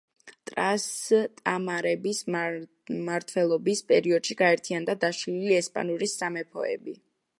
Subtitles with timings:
[0.49, 6.97] ტრასტამარების მმართველობის პერიოდში გაერთიანდა დაშლილი ესპანური სამეფოები.